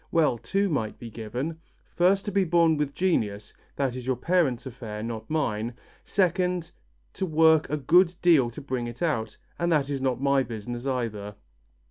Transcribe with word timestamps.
Well, 0.11 0.39
two 0.39 0.67
might 0.67 0.97
be 0.97 1.11
given: 1.11 1.59
first 1.95 2.25
to 2.25 2.31
be 2.31 2.43
born 2.43 2.75
with 2.75 2.95
genius 2.95 3.53
that 3.75 3.95
is 3.95 4.07
your 4.07 4.15
parents' 4.15 4.65
affair, 4.65 5.03
not 5.03 5.29
mine; 5.29 5.75
second 6.03 6.71
to 7.13 7.27
work 7.27 7.69
a 7.69 7.77
good 7.77 8.15
deal 8.23 8.49
to 8.49 8.61
bring 8.61 8.87
it 8.87 9.03
out, 9.03 9.37
and 9.59 9.71
that 9.71 9.91
is 9.91 10.01
not 10.01 10.19
my 10.19 10.41
business 10.41 10.87
either." 10.87 11.35